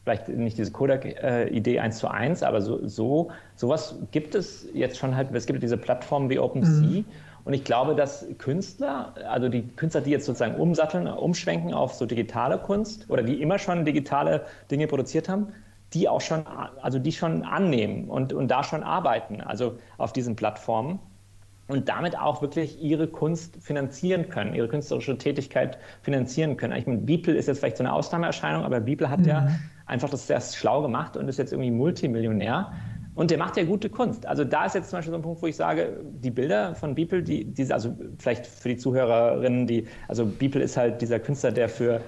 [0.05, 5.15] vielleicht nicht diese Kodak-Idee eins zu eins, aber so, so, sowas gibt es jetzt schon
[5.15, 7.05] halt, es gibt diese Plattformen wie OpenSea, mhm.
[7.47, 12.05] Und ich glaube, dass Künstler, also die Künstler, die jetzt sozusagen umsatteln, umschwenken auf so
[12.05, 15.53] digitale Kunst oder die immer schon digitale Dinge produziert haben,
[15.95, 16.45] die auch schon,
[16.83, 20.99] also die schon annehmen und, und da schon arbeiten, also auf diesen Plattformen
[21.69, 26.77] und damit auch wirklich ihre Kunst finanzieren können, ihre künstlerische Tätigkeit finanzieren können.
[26.77, 29.29] Ich meine, Beeple ist jetzt vielleicht so eine Ausnahmeerscheinung, aber Beeple hat mhm.
[29.29, 29.49] ja
[29.87, 32.73] einfach das sehr schlau gemacht und ist jetzt irgendwie Multimillionär.
[33.17, 34.27] Und der macht ja gute Kunst.
[34.27, 36.95] Also da ist jetzt zum Beispiel so ein Punkt, wo ich sage, die Bilder von
[36.95, 41.51] Beeple, die, die also vielleicht für die Zuhörerinnen, die, also Beeple ist halt dieser Künstler,
[41.51, 42.01] der für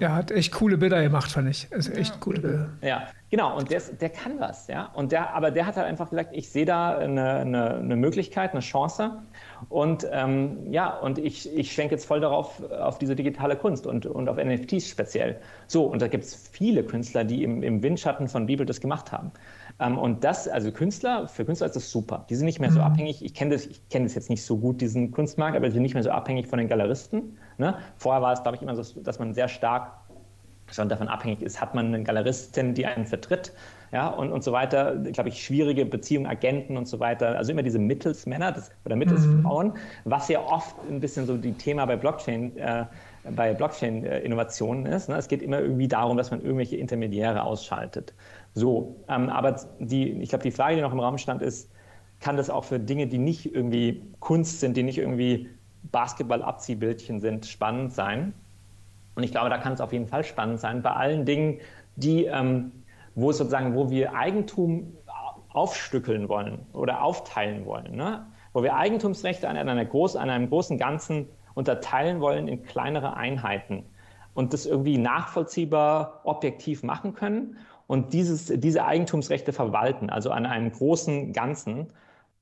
[0.00, 1.66] er hat echt coole Bilder gemacht, fand ich.
[1.72, 2.20] Also echt ja.
[2.20, 2.70] coole Bilder.
[2.82, 3.56] Ja, genau.
[3.56, 4.86] Und der, der kann was, ja.
[4.94, 8.52] Und der, aber der hat halt einfach gesagt, ich sehe da eine, eine, eine, Möglichkeit,
[8.52, 9.22] eine Chance.
[9.68, 14.06] Und ähm, ja, und ich, ich schwenke jetzt voll darauf, auf diese digitale Kunst und,
[14.06, 15.40] und auf NFTs speziell.
[15.66, 19.10] So, und da gibt es viele Künstler, die im, im Windschatten von Bibel das gemacht
[19.10, 19.32] haben.
[19.80, 22.26] Ähm, und das, also Künstler, für Künstler ist das super.
[22.28, 22.86] Die sind nicht mehr so mhm.
[22.86, 23.24] abhängig.
[23.24, 25.94] Ich kenne das, kenn das jetzt nicht so gut, diesen Kunstmarkt, aber die sind nicht
[25.94, 27.38] mehr so abhängig von den Galeristen.
[27.58, 27.76] Ne?
[27.96, 29.92] Vorher war es, glaube ich, immer so, dass man sehr stark
[30.74, 33.52] schon davon abhängig ist, hat man eine Galeristin, die einen vertritt,
[33.90, 37.62] ja, und, und so weiter, glaube ich, schwierige Beziehungen, Agenten und so weiter, also immer
[37.62, 39.74] diese Mittelsmänner das, oder Mittelsfrauen, mhm.
[40.04, 42.84] was ja oft ein bisschen so die Thema bei Blockchain, äh,
[43.30, 45.08] bei Blockchain-Innovationen ist.
[45.08, 45.16] Ne?
[45.16, 48.14] Es geht immer irgendwie darum, dass man irgendwelche Intermediäre ausschaltet.
[48.58, 51.70] So, ähm, aber die, ich glaube, die Frage, die noch im Raum stand, ist,
[52.18, 55.48] kann das auch für Dinge, die nicht irgendwie Kunst sind, die nicht irgendwie
[55.92, 58.34] Basketball-Abziehbildchen sind, spannend sein?
[59.14, 61.60] Und ich glaube, da kann es auf jeden Fall spannend sein, bei allen Dingen,
[61.94, 62.72] die, ähm,
[63.14, 64.92] wo sozusagen, wo wir Eigentum
[65.50, 68.26] aufstückeln wollen oder aufteilen wollen, ne?
[68.52, 73.84] wo wir Eigentumsrechte an, einer groß, an einem großen Ganzen unterteilen wollen in kleinere Einheiten
[74.34, 77.56] und das irgendwie nachvollziehbar, objektiv machen können
[77.88, 81.88] und dieses, diese Eigentumsrechte verwalten, also an einem großen Ganzen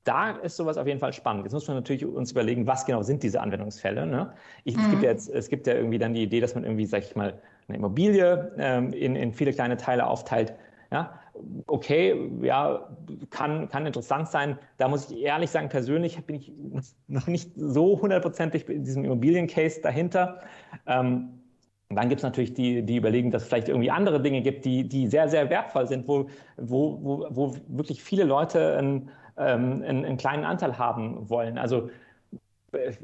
[0.07, 1.43] da ist sowas auf jeden Fall spannend.
[1.43, 4.05] Jetzt muss man natürlich uns überlegen, was genau sind diese Anwendungsfälle.
[4.05, 4.31] Ne?
[4.63, 4.83] Ich, mhm.
[4.83, 7.03] es, gibt ja jetzt, es gibt ja irgendwie dann die Idee, dass man irgendwie, sag
[7.03, 10.53] ich mal, eine Immobilie ähm, in, in viele kleine Teile aufteilt.
[10.91, 11.19] Ja,
[11.67, 12.87] okay, ja,
[13.29, 14.57] kann, kann interessant sein.
[14.77, 16.53] Da muss ich ehrlich sagen, persönlich bin ich
[17.07, 20.39] noch nicht so hundertprozentig in diesem Immobiliencase dahinter.
[20.85, 21.41] Ähm,
[21.89, 24.87] dann gibt es natürlich die, die überlegen, dass es vielleicht irgendwie andere Dinge gibt, die,
[24.87, 30.05] die sehr, sehr wertvoll sind, wo, wo, wo, wo wirklich viele Leute ein, ähm, einen,
[30.05, 31.57] einen, kleinen Anteil haben wollen.
[31.57, 31.89] Also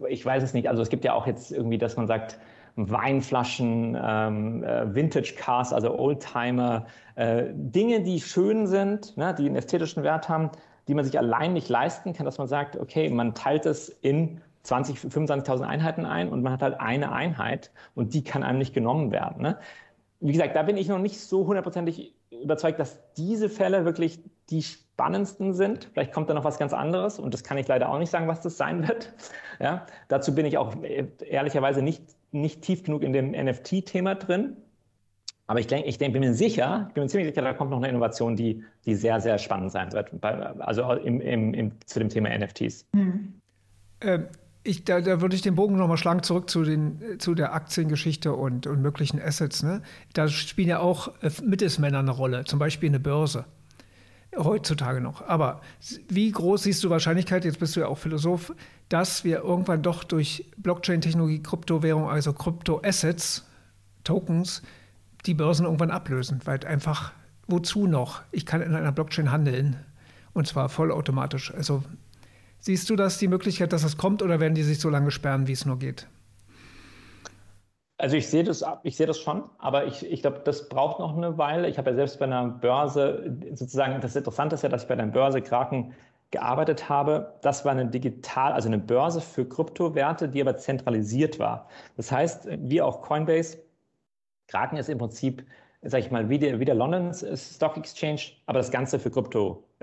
[0.10, 0.67] ich weiß es nicht.
[0.67, 2.38] Also es gibt ja auch jetzt irgendwie, dass man sagt,
[2.76, 9.56] Weinflaschen, ähm, äh, Vintage Cars, also Oldtimer, äh, Dinge, die schön sind, ne, die einen
[9.56, 10.50] ästhetischen Wert haben,
[10.88, 14.41] die man sich allein nicht leisten kann, dass man sagt, okay, man teilt es in
[14.63, 18.73] 20, 25.000 Einheiten ein und man hat halt eine Einheit und die kann einem nicht
[18.73, 19.41] genommen werden.
[19.41, 19.60] Ne?
[20.19, 24.63] Wie gesagt, da bin ich noch nicht so hundertprozentig überzeugt, dass diese Fälle wirklich die
[24.63, 25.89] spannendsten sind.
[25.93, 28.28] Vielleicht kommt da noch was ganz anderes und das kann ich leider auch nicht sagen,
[28.28, 29.13] was das sein wird.
[29.60, 34.58] Ja, dazu bin ich auch äh, ehrlicherweise nicht, nicht tief genug in dem NFT-Thema drin.
[35.45, 37.69] Aber ich denke, ich denk, bin mir sicher, ich bin mir ziemlich sicher, da kommt
[37.69, 40.10] noch eine Innovation, die, die sehr, sehr spannend sein wird.
[40.21, 42.88] Bei, also im, im, im, zu dem Thema NFTs.
[42.95, 43.34] Hm.
[44.02, 44.28] Ähm,
[44.63, 48.34] ich, da, da, würde ich den Bogen nochmal schlagen, zurück zu, den, zu der Aktiengeschichte
[48.34, 49.62] und, und möglichen Assets.
[49.63, 49.82] Ne?
[50.13, 53.45] Da spielen ja auch äh, Mittelsmänner eine Rolle, zum Beispiel eine Börse.
[54.36, 55.21] Heutzutage noch.
[55.28, 55.62] Aber
[56.10, 58.54] wie groß siehst du Wahrscheinlichkeit, jetzt bist du ja auch Philosoph,
[58.89, 63.45] dass wir irgendwann doch durch Blockchain-Technologie, Kryptowährung, also Krypto-Assets,
[64.04, 64.63] Tokens,
[65.26, 66.41] die Börsen irgendwann ablösen?
[66.45, 67.12] Weil einfach,
[67.47, 68.23] wozu noch?
[68.32, 69.78] Ich kann in einer Blockchain handeln
[70.34, 71.54] und zwar vollautomatisch.
[71.54, 71.84] Also
[72.65, 75.47] Siehst du das die Möglichkeit, dass das kommt oder werden die sich so lange sperren,
[75.47, 76.08] wie es nur geht?
[77.97, 81.17] Also ich sehe das, ich sehe das schon, aber ich, ich glaube, das braucht noch
[81.17, 81.67] eine Weile.
[81.67, 84.93] Ich habe ja selbst bei einer Börse, sozusagen, das Interessante ist ja, dass ich bei
[84.93, 85.91] einer Börse Kraken
[86.32, 87.34] gearbeitet habe.
[87.41, 91.67] Das war eine digital, also eine Börse für Kryptowerte, die aber zentralisiert war.
[91.97, 93.58] Das heißt, wie auch Coinbase,
[94.47, 95.43] Kraken ist im Prinzip
[95.84, 99.12] sage ich mal, wie der, wie der London Stock Exchange, aber das Ganze für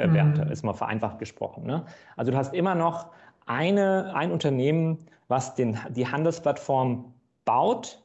[0.01, 0.53] Kryptowerte, mhm.
[0.53, 1.65] ist mal vereinfacht gesprochen.
[1.65, 1.85] Ne?
[2.17, 3.07] Also du hast immer noch
[3.47, 7.13] eine, ein Unternehmen, was den, die Handelsplattform
[7.45, 8.03] baut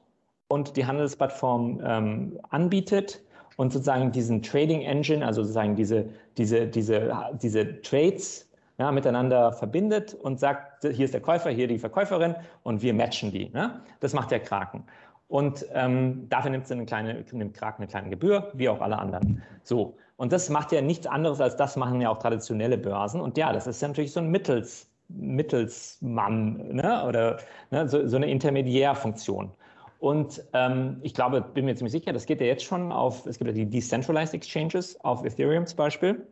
[0.48, 3.22] und die Handelsplattform ähm, anbietet
[3.58, 10.14] und sozusagen diesen Trading Engine, also sozusagen diese, diese, diese, diese Trades ja, miteinander verbindet
[10.14, 13.50] und sagt, hier ist der Käufer, hier die Verkäuferin und wir matchen die.
[13.50, 13.82] Ne?
[14.02, 14.84] Das macht der Kraken.
[15.28, 19.42] Und ähm, dafür nimmt, eine kleine, nimmt Kraken eine kleine Gebühr, wie auch alle anderen.
[19.64, 19.98] So.
[20.18, 23.20] Und das macht ja nichts anderes als das machen ja auch traditionelle Börsen.
[23.20, 27.06] Und ja, das ist ja natürlich so ein Mittels, Mittelsmann ne?
[27.06, 27.38] oder
[27.72, 27.88] ne?
[27.88, 29.52] So, so, eine Intermediärfunktion.
[30.00, 33.38] Und ähm, ich glaube, bin mir ziemlich sicher, das geht ja jetzt schon auf, es
[33.38, 36.28] gibt ja die Decentralized Exchanges auf Ethereum zum Beispiel,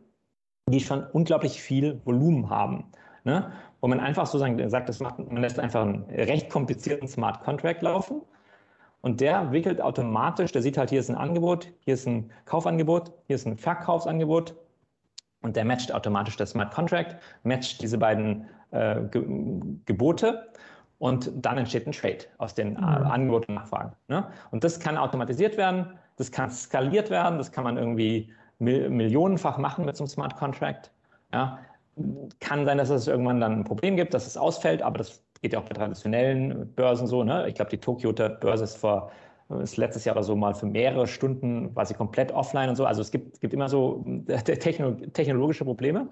[0.68, 2.86] die schon unglaublich viel Volumen haben.
[3.24, 3.52] Ne?
[3.80, 7.82] Wo man einfach so sagt, das macht, man lässt einfach einen recht komplizierten Smart Contract
[7.82, 8.22] laufen
[9.04, 13.12] und der wickelt automatisch, der sieht halt, hier ist ein Angebot, hier ist ein Kaufangebot,
[13.26, 14.54] hier ist ein Verkaufsangebot.
[15.42, 19.22] Und der matcht automatisch das Smart Contract, matcht diese beiden äh, Ge
[19.84, 20.50] Gebote
[20.96, 22.86] und dann entsteht ein Trade aus den äh, mhm.
[22.86, 23.92] Angeboten und Nachfragen.
[24.08, 24.26] Ne?
[24.52, 29.58] Und das kann automatisiert werden, das kann skaliert werden, das kann man irgendwie mil millionenfach
[29.58, 30.90] machen mit so einem Smart Contract.
[31.30, 31.58] Ja?
[32.40, 35.52] Kann sein, dass es irgendwann dann ein Problem gibt, dass es ausfällt, aber das geht
[35.52, 37.22] ja auch bei traditionellen Börsen so.
[37.22, 37.46] Ne?
[37.48, 39.12] Ich glaube, die Tokyoter Börse ist vor
[39.62, 42.86] ist letztes Jahr oder so mal für mehrere Stunden quasi komplett offline und so.
[42.86, 46.08] Also es gibt, gibt immer so technologische Probleme.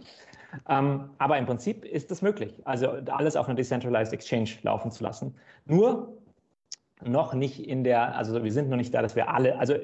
[0.69, 2.53] Ähm, aber im Prinzip ist das möglich.
[2.65, 5.35] Also alles auf einer Decentralized Exchange laufen zu lassen.
[5.65, 6.13] Nur
[7.03, 9.77] noch nicht in der, also wir sind noch nicht da, dass wir alle, also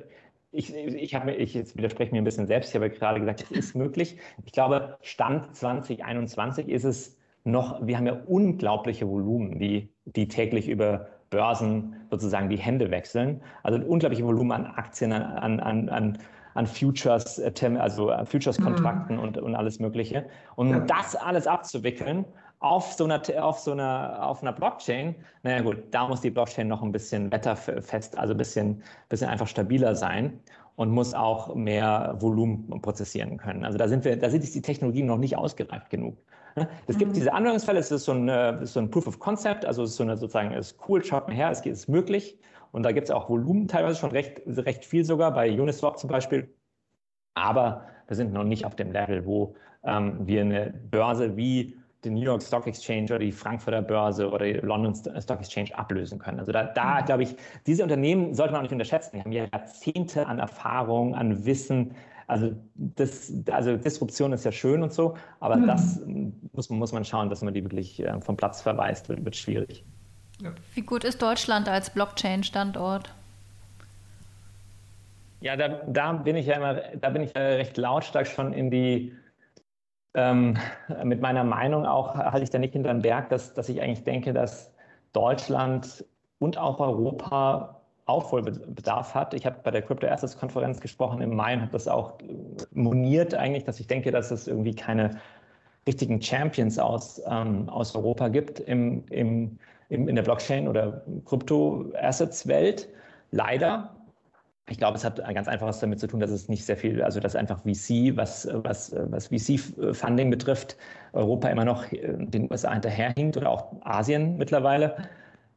[0.53, 3.51] ich, ich habe ich jetzt widerspreche mir ein bisschen selbst, ich habe gerade gesagt, es
[3.51, 4.19] ist möglich.
[4.45, 7.18] Ich glaube, Stand 2021 ist es
[7.51, 13.43] noch, wir haben ja unglaubliche Volumen, die, die täglich über Börsen sozusagen die Hände wechseln.
[13.63, 16.19] Also ein unglaubliches Volumen an Aktien, an, an, an,
[16.55, 19.23] an Futures, äh, also Futures-Kontrakten mhm.
[19.23, 20.27] und, und alles Mögliche.
[20.57, 20.81] Und ja.
[20.81, 22.25] das alles abzuwickeln
[22.61, 26.67] auf so einer, auf so einer, auf einer Blockchain, naja gut, da muss die Blockchain
[26.67, 30.41] noch ein bisschen wetterfest, also ein bisschen, bisschen einfach stabiler sein
[30.75, 33.65] und muss auch mehr Volumen prozessieren können.
[33.65, 36.17] Also da sind wir, da sind die Technologien noch nicht ausgereift genug.
[36.87, 37.15] Es gibt mhm.
[37.15, 39.91] diese Anwendungsfälle, es ist so ein, äh, ist so ein Proof of Concept, also es
[39.91, 42.39] ist so eine sozusagen, es ist cool, schaut mal her, es ist möglich.
[42.73, 46.11] Und da gibt es auch Volumen teilweise schon recht, recht viel sogar, bei Uniswap zum
[46.11, 46.55] Beispiel.
[47.35, 52.15] Aber wir sind noch nicht auf dem Level, wo ähm, wir eine Börse wie den
[52.15, 56.39] New York Stock Exchange oder die Frankfurter Börse oder die London Stock Exchange ablösen können.
[56.39, 57.05] Also da, da mhm.
[57.07, 59.17] glaube ich, diese Unternehmen sollte man auch nicht unterschätzen.
[59.17, 61.95] Die haben ja Jahrzehnte an Erfahrung, an Wissen,
[62.29, 65.67] also, das, also Disruption ist ja schön und so, aber mhm.
[65.67, 66.01] das
[66.53, 69.83] muss, muss man schauen, dass man die wirklich äh, vom Platz verweist, wird, wird schwierig.
[70.75, 73.11] Wie gut ist Deutschland als Blockchain-Standort?
[75.41, 78.71] Ja, da, da, bin ich ja immer, da bin ich ja recht lautstark schon in
[78.71, 79.15] die,
[80.15, 80.59] ähm,
[81.03, 84.35] mit meiner Meinung auch, halte ich da nicht hinterm Berg, dass, dass ich eigentlich denke,
[84.35, 84.73] dass
[85.15, 86.05] Deutschland
[86.41, 87.78] und auch Europa
[88.09, 89.35] Aufholbedarf hat.
[89.35, 92.15] Ich habe bei der Crypto Assets Konferenz gesprochen im Mai und habe das auch
[92.73, 95.21] moniert eigentlich, dass ich denke, dass es irgendwie keine
[95.87, 99.59] richtigen Champions aus, ähm, aus Europa gibt im, im,
[99.91, 102.89] im, in der Blockchain- oder Krypto-Assets-Welt.
[103.31, 103.95] Leider.
[104.71, 107.03] Ich glaube, es hat ganz einfach was damit zu tun, dass es nicht sehr viel,
[107.03, 110.77] also dass einfach VC, was, was, was VC-Funding betrifft,
[111.13, 114.97] Europa immer noch den USA hinterherhinkt oder auch Asien mittlerweile.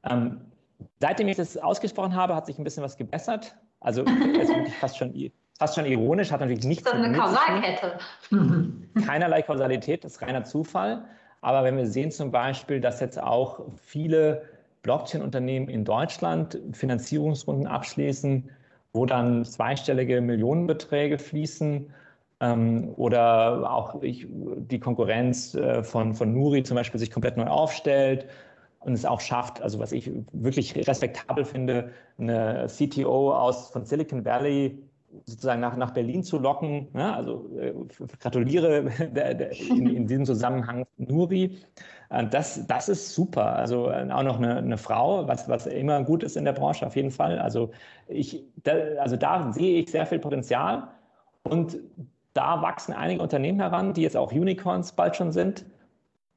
[0.10, 0.51] Ähm,
[1.00, 3.56] seitdem ich das ausgesprochen habe, hat sich ein bisschen was gebessert.
[3.80, 4.04] Also
[4.40, 8.00] es ist fast schon fast schon ironisch, hat natürlich nichts so eine Kausalkette.
[9.06, 11.06] Keinerlei Kausalität, das ist reiner Zufall.
[11.42, 14.44] Aber wenn wir sehen zum Beispiel, dass jetzt auch viele
[14.82, 18.50] Blockchain-Unternehmen in Deutschland Finanzierungsrunden abschließen,
[18.94, 21.92] wo dann zweistellige Millionenbeträge fließen,
[22.42, 27.46] ähm, oder auch ich, die Konkurrenz äh, von, von Nuri zum Beispiel sich komplett neu
[27.46, 28.26] aufstellt
[28.82, 34.26] und es auch schafft, also was ich wirklich respektabel finde, eine CTO aus von Silicon
[34.26, 34.82] Valley
[35.26, 36.88] sozusagen nach, nach Berlin zu locken.
[36.94, 37.74] Ja, also äh,
[38.20, 41.58] gratuliere der, der, in, in, diesem Zusammenhang Nuri.
[42.10, 43.56] Äh, das, das ist super.
[43.56, 46.86] Also äh, auch noch eine, eine, Frau, was, was immer gut ist in der Branche
[46.86, 47.40] auf jeden Fall.
[47.40, 47.72] Also,
[48.08, 50.88] ich, da, also da sehe ich sehr viel Potenzial
[51.44, 51.78] und
[52.34, 55.66] da wachsen einige Unternehmen heran, die jetzt auch Unicorns bald schon sind.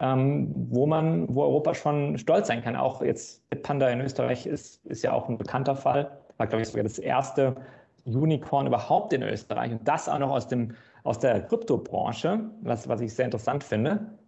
[0.05, 2.77] Ähm, wo man, wo Europa schon stolz sein kann.
[2.77, 6.19] Auch jetzt Panda in Österreich ist, ist ja auch ein bekannter Fall.
[6.37, 7.57] War, glaube ich, sogar das erste
[8.05, 13.01] Unicorn überhaupt in Österreich und das auch noch aus, dem, aus der Kryptobranche, was, was
[13.01, 14.19] ich sehr interessant finde.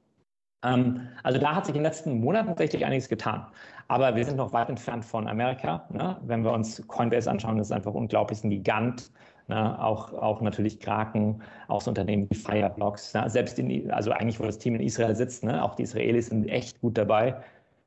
[0.64, 3.46] Ähm, also da hat sich in den letzten Monaten tatsächlich einiges getan.
[3.88, 5.84] Aber wir sind noch weit entfernt von Amerika.
[5.90, 6.16] Ne?
[6.22, 9.10] Wenn wir uns Coinbase anschauen, das ist einfach unglaublich, ein Gigant.
[9.48, 9.82] Ne?
[9.82, 13.14] Auch, auch natürlich Kraken, auch so Unternehmen wie Fireblocks.
[13.14, 13.28] Ne?
[13.28, 15.62] Selbst in, also eigentlich, wo das Team in Israel sitzt, ne?
[15.62, 17.36] auch die Israelis sind echt gut dabei.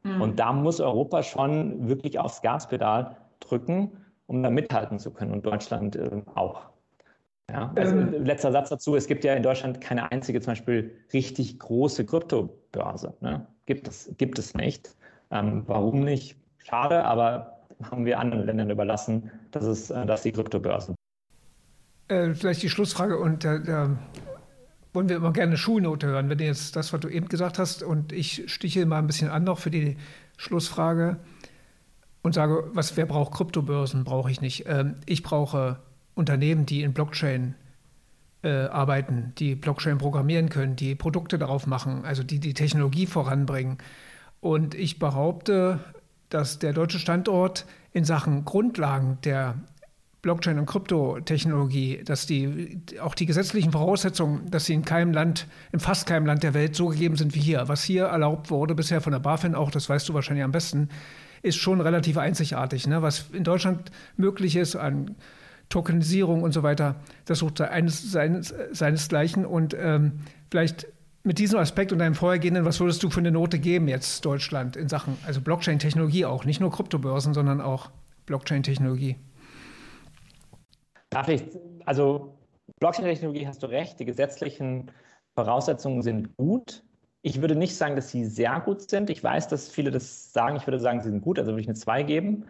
[0.04, 0.22] Mhm.
[0.22, 3.91] Und da muss Europa schon wirklich aufs Gaspedal drücken
[4.30, 6.62] um da mithalten zu können und Deutschland äh, auch.
[7.50, 10.95] Ja, also ähm, letzter Satz dazu, es gibt ja in Deutschland keine einzige zum Beispiel
[11.12, 13.15] richtig große Kryptobörse.
[13.22, 13.48] Ne?
[13.65, 14.95] Gibt, es, gibt es nicht.
[15.32, 16.38] Ähm, warum nicht?
[16.60, 20.93] Schade, aber haben wir anderen Ländern überlassen, dass, es, äh, dass die Kryptobörsen.
[22.10, 23.98] Äh, vielleicht die Schlussfrage und da, da
[24.93, 26.28] wollen wir immer gerne Schulnote hören.
[26.30, 29.30] Wenn du jetzt das, was du eben gesagt hast, und ich stiche mal ein bisschen
[29.30, 29.95] an noch für die
[30.36, 31.17] Schlussfrage
[32.24, 34.04] und sage, was, wer braucht Kryptobörsen?
[34.04, 34.65] Brauche ich nicht.
[34.67, 35.80] Ähm, ich brauche
[36.15, 37.54] Unternehmen, die in Blockchain
[38.41, 43.78] äh, arbeiten, die Blockchain programmieren können, die Produkte darauf machen, also die die Technologie voranbringen.
[44.41, 45.80] Und ich behaupte,
[46.30, 49.56] dass der deutsche Standort in Sachen Grundlagen der
[50.21, 55.79] Blockchain- und Kryptotechnologie, dass die auch die gesetzlichen Voraussetzungen, dass sie in keinem Land, in
[55.79, 57.67] fast keinem Land der Welt so gegeben sind wie hier.
[57.67, 60.89] Was hier erlaubt wurde, bisher von der BaFin auch, das weißt du wahrscheinlich am besten,
[61.41, 62.86] ist schon relativ einzigartig.
[62.86, 63.01] Ne?
[63.01, 65.15] Was in Deutschland möglich ist an
[65.69, 69.45] Tokenisierung und so weiter, das sucht eines, seines, seinesgleichen.
[69.45, 70.19] Und ähm,
[70.51, 70.88] vielleicht
[71.23, 74.75] mit diesem Aspekt und deinem vorhergehenden, was würdest du für eine Note geben jetzt Deutschland
[74.75, 77.89] in Sachen, also Blockchain-Technologie auch, nicht nur Kryptobörsen, sondern auch
[78.25, 79.15] Blockchain-Technologie?
[81.10, 81.43] Darf ich,
[81.86, 82.38] also
[82.80, 84.91] Blockchain-Technologie hast du recht, die gesetzlichen
[85.36, 86.84] Voraussetzungen sind gut.
[87.22, 89.10] Ich würde nicht sagen, dass sie sehr gut sind.
[89.10, 90.56] Ich weiß, dass viele das sagen.
[90.56, 92.45] Ich würde sagen, sie sind gut, also würde ich eine 2 geben.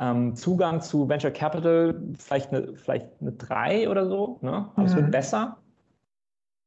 [0.00, 4.68] Ähm, Zugang zu Venture Capital vielleicht eine, vielleicht eine 3 oder so, ne?
[4.72, 4.86] aber mhm.
[4.86, 5.10] es wird mhm.
[5.10, 5.56] besser.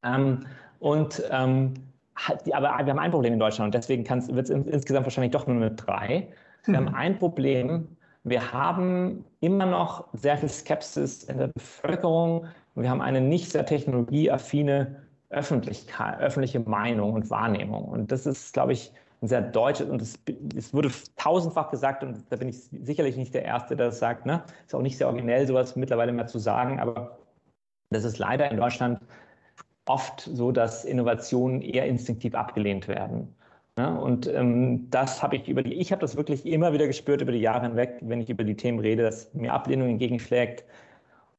[0.03, 0.45] Ähm,
[0.79, 1.73] und ähm,
[2.51, 5.55] aber wir haben ein Problem in Deutschland und deswegen wird es insgesamt wahrscheinlich doch nur
[5.55, 6.27] eine 3.
[6.65, 6.75] Wir mhm.
[6.75, 12.45] haben ein Problem, wir haben immer noch sehr viel Skepsis in der Bevölkerung.
[12.75, 17.85] Wir haben eine nicht sehr technologieaffine Öffentlichkeit, öffentliche Meinung und Wahrnehmung.
[17.85, 22.35] Und das ist, glaube ich, ein sehr deutsches, und es wurde tausendfach gesagt, und da
[22.35, 24.25] bin ich sicherlich nicht der Erste, der das sagt.
[24.25, 24.43] Ne?
[24.65, 27.19] Ist auch nicht sehr originell, sowas mittlerweile mehr zu sagen, aber
[27.91, 28.99] das ist leider in Deutschland
[29.85, 33.35] oft so, dass Innovationen eher instinktiv abgelehnt werden.
[33.77, 33.99] Ne?
[33.99, 37.31] Und ähm, das habe ich über die, ich habe das wirklich immer wieder gespürt über
[37.31, 40.65] die Jahre hinweg, wenn ich über die Themen rede, dass mir Ablehnung entgegenschlägt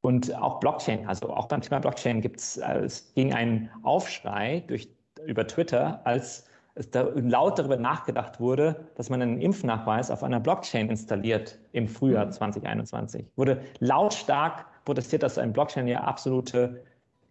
[0.01, 4.65] und auch Blockchain, also auch beim Thema Blockchain gibt es, äh, es ging ein Aufschrei
[4.67, 4.89] durch,
[5.27, 10.41] über Twitter, als es da laut darüber nachgedacht wurde, dass man einen Impfnachweis auf einer
[10.41, 13.23] Blockchain installiert im Frühjahr 2021.
[13.23, 13.29] Mhm.
[13.37, 16.83] Wurde lautstark protestiert, dass ein Blockchain ja absolute,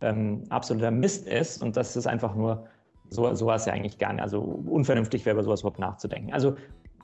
[0.01, 2.67] ähm, absoluter Mist ist und dass es einfach nur
[3.11, 6.33] so, sowas ja eigentlich gar nicht, also unvernünftig wäre, über sowas überhaupt nachzudenken.
[6.33, 6.55] Also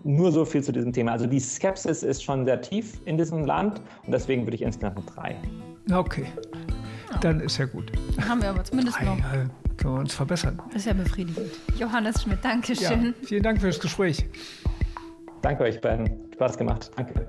[0.04, 1.12] nur so viel zu diesem Thema.
[1.12, 4.98] Also die Skepsis ist schon sehr tief in diesem Land und deswegen würde ich insgesamt
[4.98, 5.36] eine
[5.88, 5.96] 3.
[5.98, 6.26] Okay,
[7.22, 7.92] dann ist ja gut.
[8.28, 9.18] Haben wir aber zumindest drei, noch.
[9.18, 10.62] Ja, können wir uns verbessern.
[10.68, 11.52] Das ist ja befriedigend.
[11.78, 13.06] Johannes Schmidt, danke schön.
[13.06, 14.26] Ja, vielen Dank für das Gespräch.
[15.42, 16.32] Danke euch beiden.
[16.34, 16.92] Spaß gemacht.
[16.96, 17.28] Danke.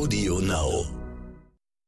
[0.00, 0.99] Audio Now.